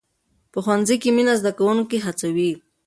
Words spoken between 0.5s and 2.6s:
په ښوونځي کې مینه زده کوونکي هڅوي.